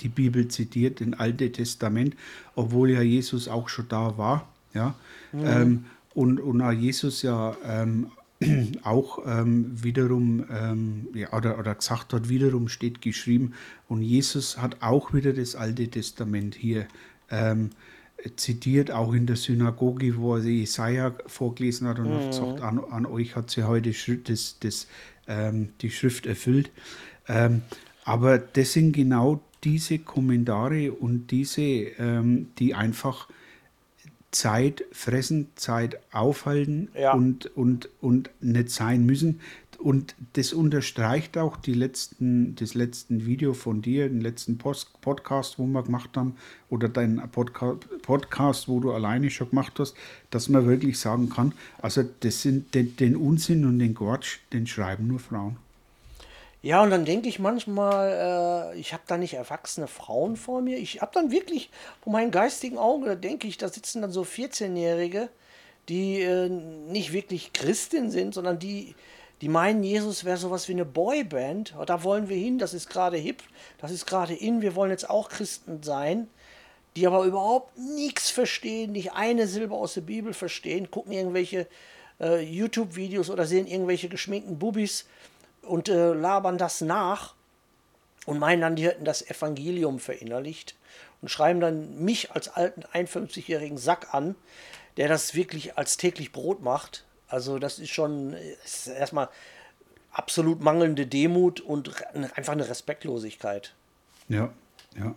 [0.00, 2.16] die Bibel zitiert, den Alte Testament,
[2.54, 4.94] obwohl ja Jesus auch schon da war, ja,
[5.32, 5.46] mhm.
[5.46, 8.08] ähm, und, und auch Jesus ja ähm,
[8.82, 13.52] auch ähm, wiederum, ähm, ja, oder, oder gesagt hat, wiederum steht geschrieben,
[13.88, 16.86] und Jesus hat auch wieder das Alte Testament hier
[17.30, 17.70] ähm,
[18.36, 22.14] zitiert, auch in der Synagoge, wo er Jesaja vorgelesen hat und mhm.
[22.14, 23.92] hat gesagt, an, an, euch hat sie heute
[24.24, 24.86] das, das,
[25.26, 26.70] ähm, die Schrift erfüllt.
[28.04, 33.28] Aber das sind genau diese Kommentare und diese, ähm, die einfach
[34.30, 37.14] Zeit fressen, Zeit aufhalten ja.
[37.14, 39.40] und, und, und nicht sein müssen.
[39.78, 45.58] Und das unterstreicht auch die letzten, das letzten Video von dir, den letzten Post Podcast,
[45.58, 46.36] wo wir gemacht haben,
[46.70, 49.94] oder dein Podca Podcast, wo du alleine schon gemacht hast,
[50.30, 54.66] dass man wirklich sagen kann, also das sind den, den Unsinn und den Quatsch, den
[54.66, 55.56] schreiben nur Frauen.
[56.64, 60.78] Ja, und dann denke ich manchmal, äh, ich habe da nicht erwachsene Frauen vor mir.
[60.78, 61.68] Ich habe dann wirklich
[62.00, 65.28] vor meinen geistigen Augen, da denke ich, da sitzen dann so 14-Jährige,
[65.90, 68.94] die äh, nicht wirklich Christin sind, sondern die,
[69.42, 71.74] die meinen, Jesus wäre sowas wie eine Boyband.
[71.84, 73.42] Da wollen wir hin, das ist gerade hip,
[73.76, 76.28] das ist gerade in, wir wollen jetzt auch Christen sein.
[76.96, 81.66] Die aber überhaupt nichts verstehen, nicht eine Silbe aus der Bibel verstehen, gucken irgendwelche
[82.20, 85.04] äh, YouTube-Videos oder sehen irgendwelche geschminkten Bubis
[85.66, 87.34] und äh, labern das nach
[88.26, 90.76] und meinen dann, die hätten das Evangelium verinnerlicht
[91.22, 94.34] und schreiben dann mich als alten 51-jährigen Sack an,
[94.96, 97.04] der das wirklich als täglich Brot macht.
[97.28, 99.28] Also das ist schon ist erstmal
[100.12, 101.90] absolut mangelnde Demut und
[102.36, 103.74] einfach eine Respektlosigkeit.
[104.28, 104.52] Ja,
[104.96, 105.14] ja.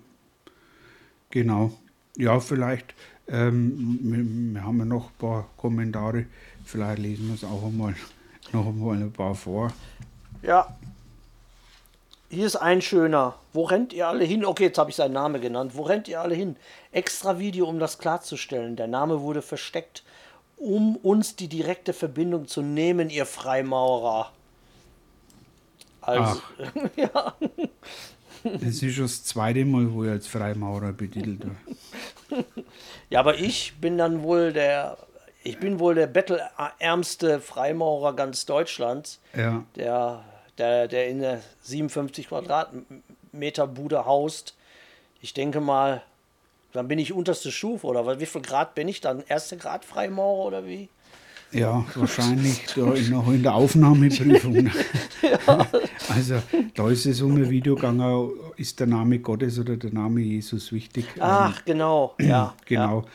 [1.30, 1.72] Genau.
[2.16, 2.96] Ja, vielleicht,
[3.28, 6.26] ähm, wir, wir haben ja noch ein paar Kommentare,
[6.66, 7.96] vielleicht lesen wir es auch einmal
[8.54, 9.72] noch einmal ein paar vor.
[10.42, 10.76] Ja.
[12.30, 13.36] Hier ist ein schöner.
[13.54, 14.44] Wo rennt ihr alle hin?
[14.44, 15.72] Okay, jetzt habe ich seinen Namen genannt.
[15.76, 16.58] Wo rennt ihr alle hin?
[16.92, 18.76] Extra Video, um das klarzustellen.
[18.76, 20.04] Der Name wurde versteckt,
[20.58, 24.32] um uns die direkte Verbindung zu nehmen, ihr Freimaurer.
[26.02, 26.42] Also,
[26.96, 27.34] ja.
[28.44, 32.46] Das ist schon das zweite Mal, wo ich als Freimaurer betitelt wird.
[33.10, 34.98] ja, aber ich bin dann wohl der
[35.48, 39.64] ich bin wohl der bettelärmste Freimaurer ganz Deutschlands, ja.
[39.78, 40.24] der,
[40.58, 44.56] der, der in der 57 Quadratmeter Bude haust.
[45.22, 46.04] Ich denke mal,
[46.74, 49.24] dann bin ich unterste Stufe oder wie viel Grad bin ich dann?
[49.28, 50.90] Erste Grad Freimaurer oder wie?
[51.54, 54.70] Ja, wahrscheinlich noch in der Aufnahmeprüfung.
[55.22, 55.68] ja.
[56.10, 56.42] Also
[56.76, 60.74] da ist es um ein Video gegangen, ist der Name Gottes oder der Name Jesus
[60.74, 61.06] wichtig?
[61.20, 62.54] Ach, genau, ja.
[62.66, 63.02] Genau.
[63.02, 63.06] Ja.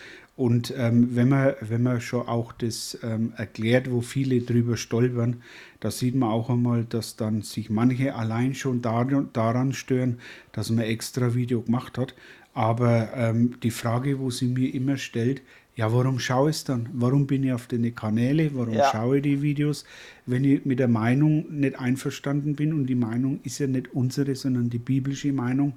[0.43, 5.37] Und ähm, wenn, man, wenn man schon auch das ähm, erklärt, wo viele drüber stolpern,
[5.79, 10.19] da sieht man auch einmal, dass dann sich manche allein schon daran, daran stören,
[10.51, 12.17] dass man extra Video gemacht hat.
[12.55, 15.43] Aber ähm, die Frage, wo sie mir immer stellt,
[15.77, 16.89] ja, warum schaue ich es dann?
[16.93, 18.51] Warum bin ich auf den Kanäle?
[18.53, 18.91] Warum ja.
[18.91, 19.85] schaue ich die Videos,
[20.27, 22.73] wenn ich mit der Meinung nicht einverstanden bin?
[22.73, 25.75] Und die Meinung ist ja nicht unsere, sondern die biblische Meinung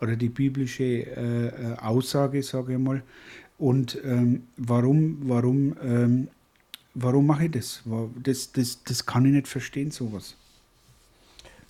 [0.00, 3.02] oder die biblische äh, äh Aussage, sage ich mal.
[3.58, 6.28] Und ähm, warum, warum, ähm,
[6.94, 7.82] warum mache ich das?
[8.22, 8.52] das?
[8.52, 10.36] Das das kann ich nicht verstehen, sowas.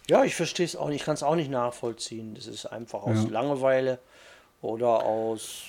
[0.08, 2.34] Ja, ich verstehe es auch nicht, ich kann es auch nicht nachvollziehen.
[2.34, 3.30] Das ist einfach aus ja.
[3.30, 3.98] Langeweile
[4.62, 5.64] oder aus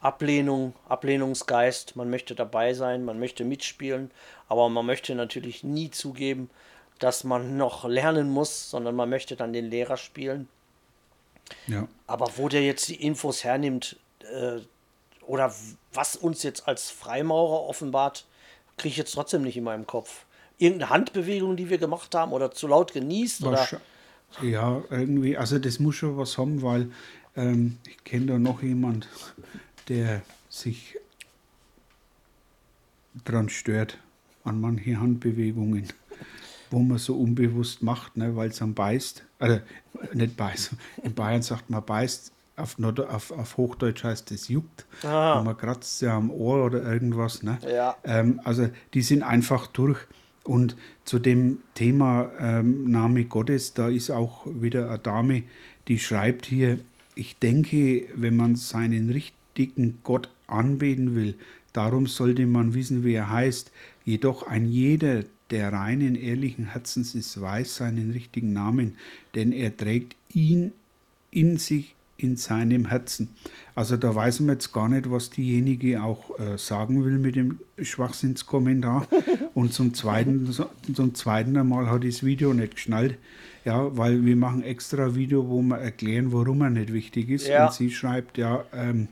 [0.00, 1.96] Ablehnung, Ablehnungsgeist.
[1.96, 4.10] Man möchte dabei sein, man möchte mitspielen,
[4.48, 6.50] aber man möchte natürlich nie zugeben,
[7.00, 10.48] dass man noch lernen muss, sondern man möchte dann den Lehrer spielen.
[11.66, 11.88] Ja.
[12.06, 14.60] Aber wo der jetzt die Infos hernimmt, äh,
[15.28, 15.54] oder
[15.92, 18.26] was uns jetzt als Freimaurer offenbart,
[18.76, 20.24] kriege ich jetzt trotzdem nicht in meinem Kopf.
[20.58, 23.44] Irgendeine Handbewegung, die wir gemacht haben oder zu laut genießt?
[23.44, 23.68] Oder?
[24.42, 26.90] Ja, irgendwie, also das muss schon was haben, weil
[27.36, 29.08] ähm, ich kenne da noch jemand,
[29.88, 30.98] der sich
[33.24, 33.98] dran stört,
[34.44, 35.92] an manche Handbewegungen.
[36.70, 39.24] wo man so unbewusst macht, ne, weil es am beißt.
[39.38, 39.60] Also
[40.12, 40.72] nicht beißt.
[41.02, 42.32] In Bayern sagt man beißt.
[42.58, 44.86] Auf, Nord auf, auf Hochdeutsch heißt es juckt.
[45.38, 47.42] Und man kratzt ja am Ohr oder irgendwas.
[47.42, 47.58] Ne?
[47.66, 47.96] Ja.
[48.04, 49.98] Ähm, also die sind einfach durch.
[50.44, 55.42] Und zu dem Thema ähm, Name Gottes, da ist auch wieder eine Dame,
[55.88, 56.78] die schreibt hier,
[57.14, 61.34] ich denke, wenn man seinen richtigen Gott anbeten will,
[61.72, 63.72] darum sollte man wissen, wie er heißt.
[64.04, 68.96] Jedoch ein jeder, der reinen, ehrlichen Herzens ist, weiß seinen richtigen Namen,
[69.34, 70.72] denn er trägt ihn
[71.30, 73.28] in sich, in seinem Herzen.
[73.74, 77.60] Also da weiß man jetzt gar nicht, was diejenige auch äh, sagen will mit dem
[77.80, 79.06] Schwachsinnskommentar.
[79.54, 80.52] Und zum zweiten,
[80.94, 83.16] zum zweiten einmal hat das Video nicht geschnallt.
[83.64, 87.48] Ja, weil wir machen extra Video, wo wir erklären, warum er nicht wichtig ist.
[87.48, 87.66] Ja.
[87.66, 89.08] Und sie schreibt, ja, ähm,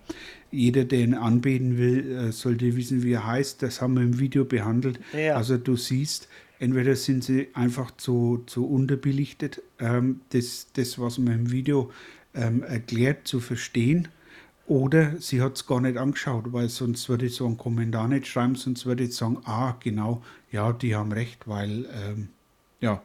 [0.50, 3.62] jeder, der ihn anbeten will, äh, sollte wissen, wie er heißt.
[3.62, 4.98] Das haben wir im Video behandelt.
[5.12, 5.36] Ja.
[5.36, 11.34] Also du siehst, entweder sind sie einfach zu, zu unterbelichtet, ähm, das, das, was man
[11.34, 11.90] im Video
[12.36, 14.08] ähm, erklärt, zu verstehen.
[14.66, 18.26] Oder sie hat es gar nicht angeschaut, weil sonst würde ich so einen Kommentar nicht
[18.26, 22.28] schreiben, sonst würde ich sagen, ah, genau, ja, die haben recht, weil, ähm,
[22.80, 23.02] ja,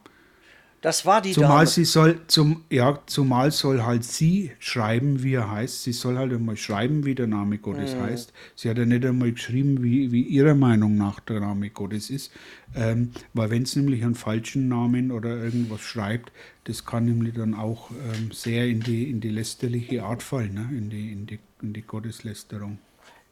[0.82, 1.68] Das war die Zumal Dame.
[1.68, 5.84] sie soll, zum, ja, zumal soll halt sie schreiben, wie er heißt.
[5.84, 8.02] Sie soll halt einmal schreiben, wie der Name Gottes Mhm.
[8.02, 8.34] heißt.
[8.56, 12.32] Sie hat ja nicht einmal geschrieben, wie, wie ihrer Meinung nach der Name Gottes ist.
[12.76, 16.32] Ähm, weil wenn es nämlich einen falschen Namen oder irgendwas schreibt,
[16.64, 20.68] das kann nämlich dann auch ähm, sehr in die, in die lästerliche Art fallen, ne?
[20.76, 22.80] in, die, in, die, in die Gotteslästerung.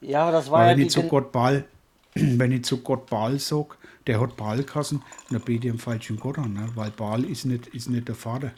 [0.01, 1.65] Ja, das war Weil ja ich zu gen- Gott Baal,
[2.15, 3.69] wenn ich zu Gott Baal sage,
[4.07, 6.67] der hat Baal kassen, dann bete ich einen falschen Gott an, ne?
[6.75, 8.51] weil Baal ist nicht, ist nicht der Vater.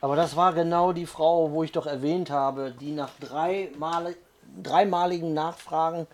[0.00, 4.16] Aber das war genau die Frau, wo ich doch erwähnt habe, die nach drei Male,
[4.62, 6.06] dreimaligen Nachfragen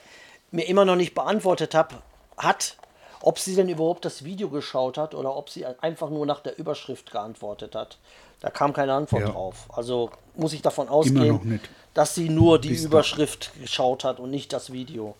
[0.51, 2.03] mir immer noch nicht beantwortet hab,
[2.37, 2.77] hat,
[3.23, 6.59] ob sie denn überhaupt das Video geschaut hat oder ob sie einfach nur nach der
[6.59, 7.99] Überschrift geantwortet hat.
[8.41, 9.29] Da kam keine Antwort Ja.
[9.31, 9.69] drauf.
[9.73, 11.61] Also muss ich davon ausgehen,
[11.93, 15.17] dass sie nur die Bis da- Überschrift geschaut hat und nicht das Video.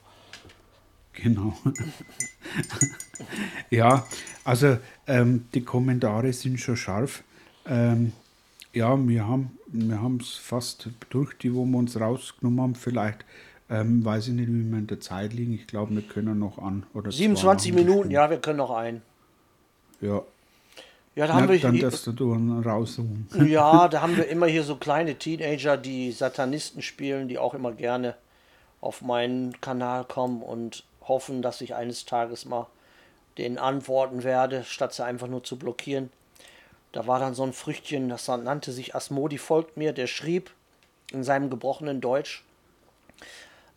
[1.13, 1.57] Genau.
[3.71, 4.07] ja,
[4.45, 7.23] also ähm, die Kommentare sind schon scharf.
[7.67, 8.13] Ähm,
[8.73, 12.75] ja, wir haben wir es fast durch, die wo wir uns rausgenommen haben.
[12.75, 13.25] Vielleicht
[13.69, 15.53] ähm, weiß ich nicht, wie wir in der Zeit liegen.
[15.55, 16.85] Ich glaube, wir können noch an.
[16.95, 18.13] Oder zwei 27 haben wir Minuten, bestimmt.
[18.15, 19.03] ja, wir können noch ein.
[20.01, 20.23] Ja,
[21.15, 23.29] Ja, da Na, haben wir dann darfst du einen raussuchen.
[23.47, 27.73] Ja, da haben wir immer hier so kleine Teenager, die Satanisten spielen, die auch immer
[27.73, 28.17] gerne
[28.81, 32.69] auf meinen Kanal kommen und hoffen, dass ich eines Tages mal
[33.37, 36.11] denen antworten werde, statt sie einfach nur zu blockieren.
[36.93, 40.51] Da war dann so ein Früchtchen, das nannte sich Asmodi folgt mir, der schrieb
[41.13, 42.45] in seinem gebrochenen Deutsch,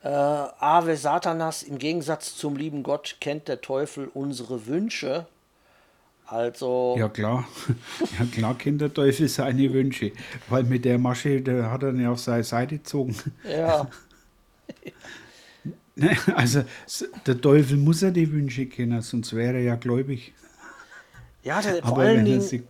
[0.03, 5.25] äh, Ave Satanas, im Gegensatz zum lieben Gott kennt der Teufel unsere Wünsche.
[6.25, 7.47] Also, Ja klar,
[8.19, 10.11] ja klar kennt der Teufel seine Wünsche,
[10.49, 13.15] weil mit der Masche, der hat er ja auf seine Seite gezogen.
[13.43, 13.87] ja.
[15.95, 16.63] Ne, Also
[17.25, 20.33] der Teufel muss ja die Wünsche kennen, sonst wäre er ja gläubig.
[21.43, 22.63] Ja, der, vor Aber allen wenn er Dingen, sich,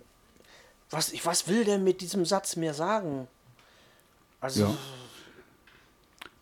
[0.89, 3.27] was, was will der mit diesem Satz mir sagen?
[4.41, 4.77] Also, Ja.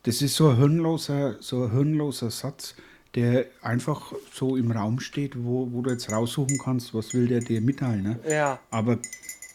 [0.02, 2.74] das ist so ein hirnloser, so ein hirnloser Satz,
[3.14, 7.40] der einfach so im Raum steht, wo, wo du jetzt raussuchen kannst, was will der
[7.40, 8.02] dir mitteilen.
[8.02, 8.18] Ne?
[8.28, 8.98] ja, Aber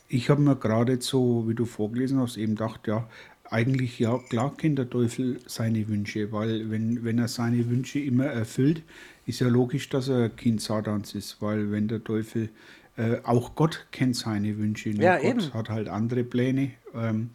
[0.08, 3.10] ich habe mir gerade so, wie du vorgelesen hast, eben gedacht, ja,
[3.50, 8.26] eigentlich ja, klar kennt der Teufel seine Wünsche, weil wenn, wenn er seine Wünsche immer
[8.26, 8.84] erfüllt,
[9.26, 12.50] ist ja logisch, dass er Kind Satans ist, weil wenn der Teufel,
[12.98, 15.54] äh, auch Gott kennt seine Wünsche, nur Ja, Gott eben.
[15.54, 17.30] hat halt andere Pläne ähm,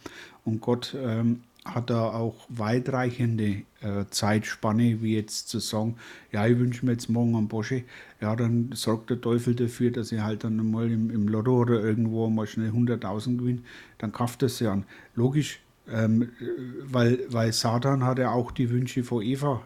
[0.44, 5.96] und Gott ähm, hat da auch weitreichende äh, Zeitspanne, wie jetzt zu sagen,
[6.32, 7.84] ja, ich wünsche mir jetzt morgen einen Bosche,
[8.20, 11.80] ja, dann sorgt der Teufel dafür, dass ich halt dann mal im, im Lotto oder
[11.80, 13.60] irgendwo mal schnell 100.000 gewinne,
[13.98, 14.84] dann kauft er sie an.
[15.14, 16.30] Logisch, ähm,
[16.84, 19.62] weil, weil Satan hat ja auch die Wünsche von Eva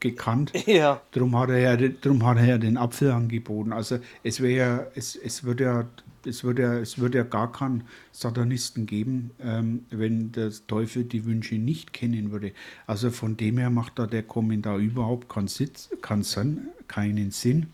[0.00, 0.52] gekannt.
[0.66, 3.72] ja, Darum hat er ja, drum hat er ja den Apfel angeboten.
[3.72, 5.86] Also es wäre ja, es, es würde ja,
[6.26, 11.24] es würde ja, es würde ja gar keinen Satanisten geben, ähm, wenn der Teufel die
[11.24, 12.52] Wünsche nicht kennen würde.
[12.86, 17.66] Also von dem her macht da der Kommentar überhaupt keinen, Sitz, keinen, Sinn, keinen Sinn,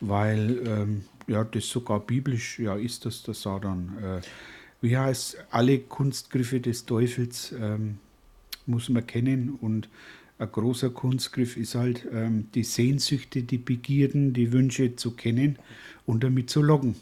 [0.00, 4.20] weil ähm, ja das sogar biblisch ja ist, dass der Satan, äh,
[4.80, 7.98] wie heißt alle Kunstgriffe des Teufels ähm,
[8.66, 9.88] muss man kennen und
[10.38, 15.58] ein großer Kunstgriff ist halt ähm, die Sehnsüchte, die Begierden, die Wünsche zu kennen
[16.06, 16.94] und damit zu loggen.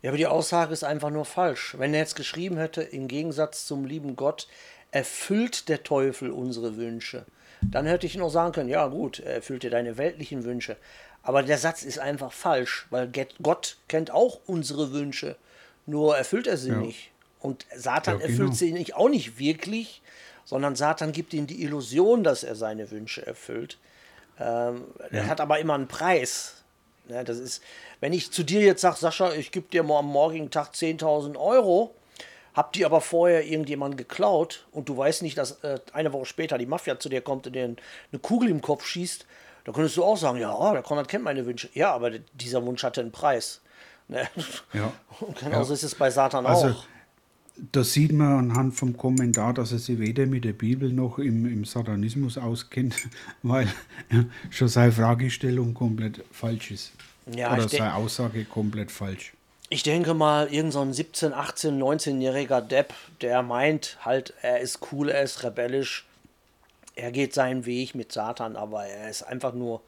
[0.00, 1.74] Ja, aber die Aussage ist einfach nur falsch.
[1.76, 4.46] Wenn er jetzt geschrieben hätte, im Gegensatz zum lieben Gott,
[4.92, 7.26] erfüllt der Teufel unsere Wünsche,
[7.62, 10.76] dann hätte ich noch sagen können, ja gut, er erfüllt dir deine weltlichen Wünsche.
[11.24, 13.10] Aber der Satz ist einfach falsch, weil
[13.42, 15.36] Gott kennt auch unsere Wünsche,
[15.88, 16.76] nur erfüllt er sie ja.
[16.76, 17.10] nicht.
[17.40, 18.30] Und Satan ja, genau.
[18.30, 20.02] erfüllt sie nicht, auch nicht wirklich,
[20.44, 23.78] sondern Satan gibt ihm die Illusion, dass er seine Wünsche erfüllt.
[24.38, 25.18] Ähm, ja.
[25.18, 26.62] Er hat aber immer einen Preis.
[27.08, 27.62] Ja, das ist,
[28.00, 31.94] wenn ich zu dir jetzt sage, Sascha, ich gebe dir am morgigen Tag 10.000 Euro,
[32.54, 36.58] hab die aber vorher irgendjemand geklaut und du weißt nicht, dass äh, eine Woche später
[36.58, 39.26] die Mafia zu dir kommt und dir eine Kugel im Kopf schießt,
[39.64, 41.68] da könntest du auch sagen, ja, der Konrad kennt meine Wünsche.
[41.74, 43.60] Ja, aber dieser Wunsch hatte einen Preis.
[44.08, 44.26] Ne?
[44.72, 44.92] Ja.
[45.20, 45.74] Und genauso ja.
[45.74, 46.84] ist es bei Satan also, auch.
[47.72, 51.44] Da sieht man anhand vom Kommentar, dass er sich weder mit der Bibel noch im,
[51.44, 52.94] im Satanismus auskennt,
[53.42, 53.68] weil
[54.10, 56.92] ja, schon seine Fragestellung komplett falsch ist.
[57.34, 59.34] Ja, Oder seine Aussage komplett falsch.
[59.70, 64.78] Ich denke mal, irgend so ein 17, 18, 19-jähriger Depp, der meint halt, er ist
[64.92, 66.06] cool, er ist rebellisch,
[66.94, 69.82] er geht seinen Weg mit Satan, aber er ist einfach nur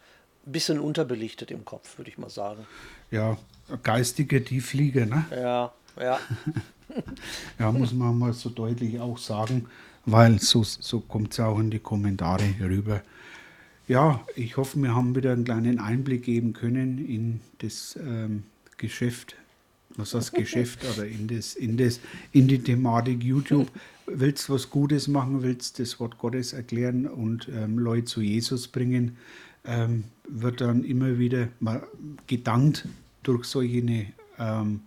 [0.47, 2.67] ein bisschen unterbelichtet im Kopf, würde ich mal sagen.
[3.11, 3.39] Ja,
[3.83, 5.25] geistige Tiefflieger, ne?
[5.31, 6.19] Ja, ja.
[7.59, 9.67] ja, muss man mal so deutlich auch sagen,
[10.07, 13.03] weil so, so kommt es auch in die Kommentare rüber.
[13.89, 18.45] Ja, ich hoffe, wir haben wieder einen kleinen Einblick geben können in das ähm,
[18.77, 19.37] Geschäft,
[19.97, 22.01] was das Geschäft oder in, das, in, das,
[22.33, 23.69] in die Thematik YouTube.
[24.07, 28.69] Willst du was Gutes machen, willst das Wort Gottes erklären und ähm, Leute zu Jesus
[28.69, 29.17] bringen,
[29.65, 31.83] ähm, wird dann immer wieder mal
[32.27, 32.87] gedankt
[33.23, 34.07] durch solche
[34.39, 34.81] ähm,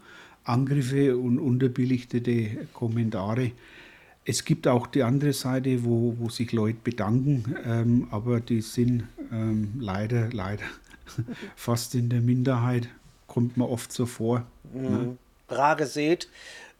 [0.44, 3.52] Angriffe und unterbelichtete Kommentare.
[4.26, 9.04] Es gibt auch die andere Seite, wo, wo sich Leute bedanken, ähm, aber die sind
[9.32, 10.64] ähm, leider, leider
[11.56, 12.88] fast in der Minderheit,
[13.28, 14.46] kommt mir oft so vor.
[14.74, 14.82] Mhm.
[14.82, 15.18] Ne?
[15.50, 15.78] Rar.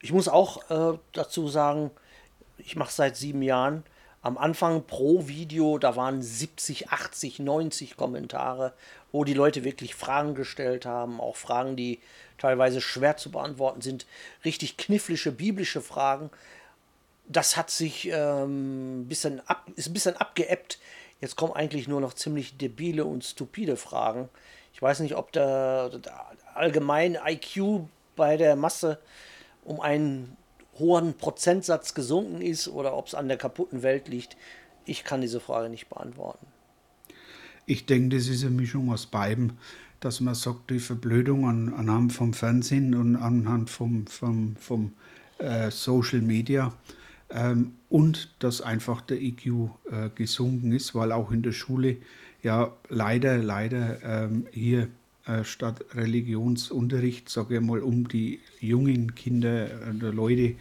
[0.00, 1.90] Ich muss auch äh, dazu sagen,
[2.58, 3.82] ich mache seit sieben Jahren.
[4.24, 8.72] Am Anfang pro Video, da waren 70, 80, 90 Kommentare,
[9.12, 12.00] wo die Leute wirklich Fragen gestellt haben, auch Fragen, die
[12.38, 14.06] teilweise schwer zu beantworten sind,
[14.42, 16.30] richtig knifflige biblische Fragen.
[17.28, 20.78] Das hat sich ähm, bisschen ab, ist ein bisschen abgeebbt.
[21.20, 24.30] Jetzt kommen eigentlich nur noch ziemlich debile und stupide Fragen.
[24.72, 27.82] Ich weiß nicht, ob der, der allgemeine IQ
[28.16, 28.98] bei der Masse
[29.64, 30.38] um einen
[30.78, 34.36] hohen Prozentsatz gesunken ist oder ob es an der kaputten Welt liegt.
[34.84, 36.46] Ich kann diese Frage nicht beantworten.
[37.66, 39.58] Ich denke, das ist eine Mischung aus beiden
[40.04, 44.92] dass man sagt, die Verblödung an, anhand vom Fernsehen und anhand vom, vom, vom
[45.38, 46.74] äh, Social Media
[47.30, 49.46] ähm, und dass einfach der IQ
[49.90, 51.96] äh, gesunken ist, weil auch in der Schule
[52.42, 54.88] ja leider, leider ähm, hier
[55.42, 60.56] statt Religionsunterricht, sage ich mal, um die jungen Kinder oder Leute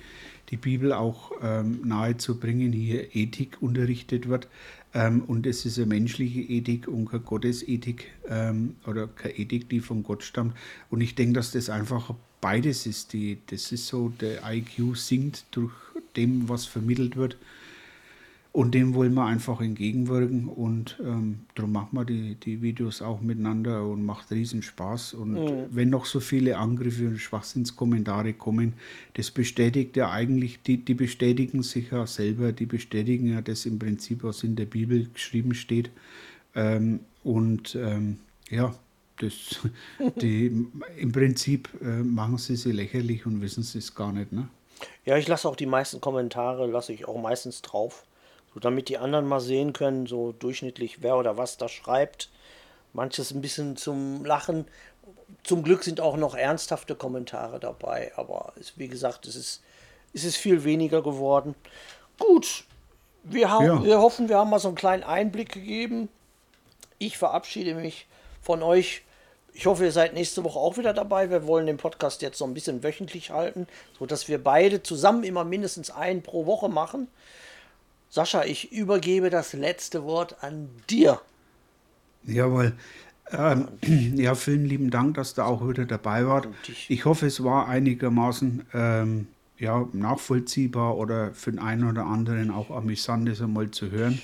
[0.50, 4.48] die Bibel auch ähm, nahe zu bringen, hier Ethik unterrichtet wird.
[4.94, 9.80] Ähm, und es ist eine menschliche Ethik und keine Gottesethik ähm, oder keine Ethik, die
[9.80, 10.56] von Gott stammt.
[10.92, 13.14] Und ich denke, dass das einfach beides ist.
[13.14, 15.74] Die, das ist so, der IQ sinkt durch
[16.16, 17.38] dem, was vermittelt wird.
[18.54, 23.20] Und dem wollen wir einfach entgegenwirken und ähm, darum machen wir die, die Videos auch
[23.20, 25.16] miteinander und macht riesen Spaß.
[25.16, 25.66] Und mhm.
[25.72, 28.74] wenn noch so viele Angriffe und Schwachsinnskommentare kommen,
[29.16, 33.80] das bestätigt ja eigentlich, die, die bestätigen sich ja selber, die bestätigen ja das im
[33.80, 35.90] Prinzip, was in der Bibel geschrieben steht.
[36.54, 38.20] Ähm, und ähm,
[38.52, 38.76] ja,
[39.18, 39.62] das,
[40.22, 40.68] die,
[41.00, 44.32] im Prinzip äh, machen sie sie lächerlich und wissen sie es gar nicht.
[44.32, 44.48] Ne?
[45.06, 48.06] Ja, ich lasse auch die meisten Kommentare, lasse ich auch meistens drauf
[48.54, 52.30] so damit die anderen mal sehen können, so durchschnittlich wer oder was da schreibt.
[52.94, 54.66] Manches ein bisschen zum Lachen.
[55.44, 59.62] Zum Glück sind auch noch ernsthafte Kommentare dabei, aber es, wie gesagt, es ist,
[60.14, 61.56] es ist viel weniger geworden.
[62.20, 62.66] Gut,
[63.24, 63.84] wir, haben, ja.
[63.84, 66.10] wir hoffen, wir haben mal so einen kleinen Einblick gegeben.
[67.00, 68.06] Ich verabschiede mich
[68.42, 69.02] von euch.
[69.54, 71.30] Ich hoffe, ihr seid nächste Woche auch wieder dabei.
[71.30, 75.44] Wir wollen den Podcast jetzt so ein bisschen wöchentlich halten, sodass wir beide zusammen immer
[75.44, 77.08] mindestens einen pro Woche machen.
[78.14, 81.20] Sascha, ich übergebe das letzte Wort an dir.
[82.22, 82.74] Jawohl.
[83.32, 83.70] Ähm,
[84.16, 86.48] ja, vielen lieben Dank, dass du auch wieder dabei warst.
[86.90, 92.70] Ich hoffe, es war einigermaßen ähm, ja, nachvollziehbar oder für den einen oder anderen auch
[92.70, 94.22] amüsant, das einmal zu hören.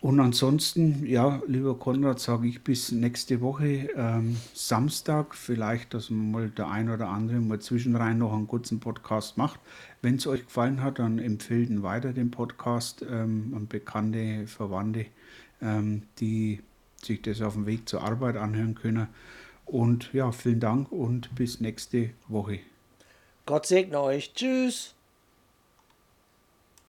[0.00, 5.36] Und ansonsten, ja, lieber Konrad, sage ich bis nächste Woche ähm, Samstag.
[5.36, 9.60] Vielleicht, dass mal der ein oder andere mal zwischenrein noch einen kurzen Podcast macht.
[10.04, 15.06] Wenn es euch gefallen hat, dann empfehlt weiter den Podcast ähm, an Bekannte, Verwandte,
[15.62, 16.60] ähm, die
[17.02, 19.08] sich das auf dem Weg zur Arbeit anhören können.
[19.64, 22.58] Und ja, vielen Dank und bis nächste Woche.
[23.46, 24.34] Gott segne euch.
[24.34, 24.94] Tschüss.